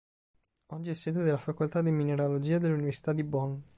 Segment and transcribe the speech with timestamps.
[0.69, 3.55] Oggi è sede della facoltà di Mineralogia dell'Università di Bonn.